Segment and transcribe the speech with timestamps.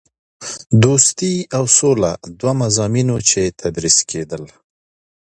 [0.83, 4.43] دوستي او سوله دوه مضامین وو چې تدریس کېدل.